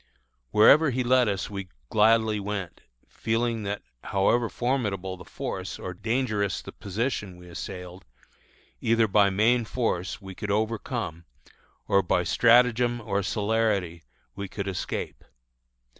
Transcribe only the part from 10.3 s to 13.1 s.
could overcome, or by stratagem